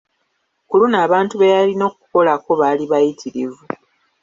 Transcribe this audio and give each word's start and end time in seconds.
Ku 0.67 0.73
luno 0.79 0.97
abantu 1.05 1.33
be 1.37 1.53
yalina 1.55 1.83
okukolako, 1.91 2.49
baali 2.59 2.83
bayitirivu. 2.91 3.63